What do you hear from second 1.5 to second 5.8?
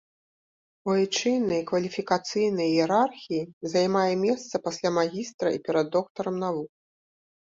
кваліфікацыйнай іерархіі займае месца пасля магістра і